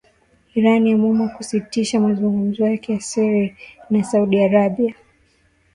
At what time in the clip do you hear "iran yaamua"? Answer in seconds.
0.57-1.29